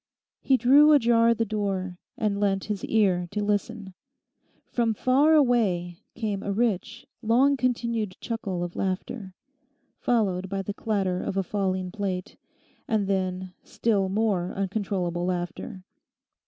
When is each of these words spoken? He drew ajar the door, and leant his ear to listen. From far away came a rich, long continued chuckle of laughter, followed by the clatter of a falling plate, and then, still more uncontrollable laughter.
He 0.39 0.57
drew 0.57 0.93
ajar 0.93 1.35
the 1.35 1.45
door, 1.45 1.99
and 2.17 2.39
leant 2.39 2.63
his 2.63 2.83
ear 2.85 3.27
to 3.29 3.43
listen. 3.43 3.93
From 4.65 4.95
far 4.95 5.35
away 5.35 5.99
came 6.15 6.41
a 6.41 6.51
rich, 6.51 7.05
long 7.21 7.55
continued 7.55 8.17
chuckle 8.19 8.63
of 8.63 8.75
laughter, 8.75 9.35
followed 9.99 10.49
by 10.49 10.63
the 10.63 10.73
clatter 10.73 11.21
of 11.21 11.37
a 11.37 11.43
falling 11.43 11.91
plate, 11.91 12.35
and 12.87 13.05
then, 13.07 13.53
still 13.63 14.09
more 14.09 14.51
uncontrollable 14.55 15.25
laughter. 15.27 15.83